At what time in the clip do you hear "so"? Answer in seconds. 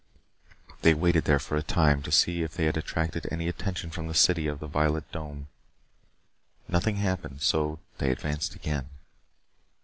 7.43-7.77